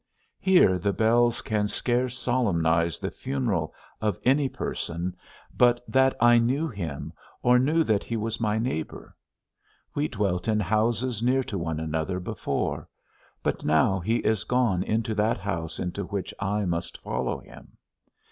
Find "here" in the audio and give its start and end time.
0.39-0.79